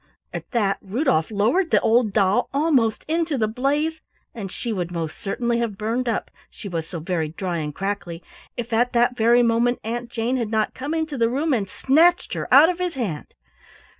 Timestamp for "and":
4.33-4.51, 7.57-7.71, 11.53-11.69